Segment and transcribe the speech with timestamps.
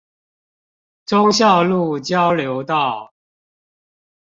[1.05, 3.13] 忠孝路交流道